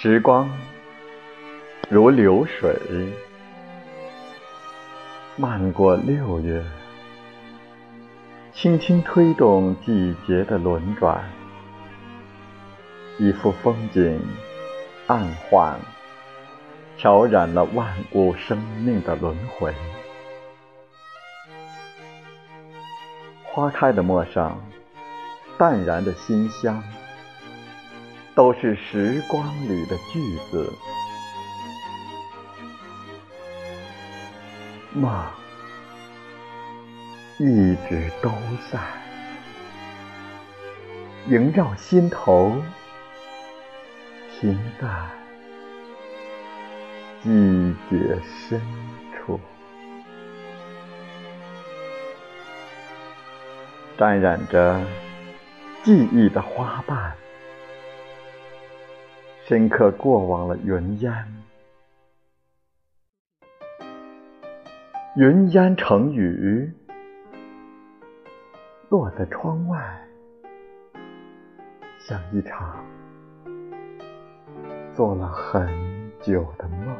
[0.00, 0.48] 时光
[1.90, 2.72] 如流水，
[5.34, 6.62] 漫过六月，
[8.52, 11.28] 轻轻推动季节的轮转，
[13.18, 14.20] 一幅风景
[15.08, 15.76] 暗换，
[16.96, 19.74] 调染了万物生命的轮回。
[23.42, 24.62] 花开的陌上，
[25.58, 26.80] 淡然的馨香。
[28.38, 30.72] 都是时光里的句子，
[34.94, 35.12] 梦
[37.40, 38.30] 一直都
[38.70, 38.78] 在，
[41.26, 42.52] 萦绕心头，
[44.38, 44.86] 停在
[47.24, 48.62] 季节深
[49.16, 49.40] 处，
[53.98, 54.80] 沾染着
[55.82, 57.17] 记忆的花瓣。
[59.48, 61.10] 深刻过往了云烟，
[65.16, 66.70] 云烟成雨，
[68.90, 70.06] 落在窗外，
[71.98, 72.84] 像一场
[74.94, 75.66] 做了很
[76.20, 76.94] 久的梦。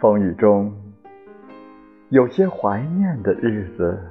[0.00, 0.74] 风雨中，
[2.08, 4.02] 有些怀念的日子。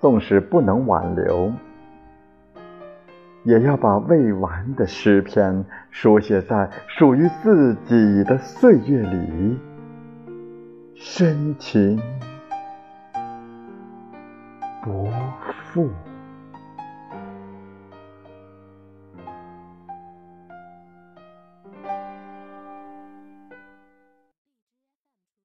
[0.00, 1.52] 纵使不能挽留，
[3.44, 9.58] 也要把未完的诗篇书写在属于自己的岁月里，
[10.94, 12.00] 深情
[14.82, 15.06] 不
[15.72, 15.90] 负。